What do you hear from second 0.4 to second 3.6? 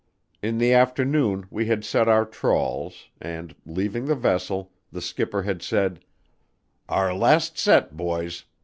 In the afternoon we had set our trawls, and,